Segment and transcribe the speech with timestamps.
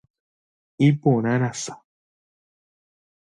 [0.87, 1.73] Iporãrasa.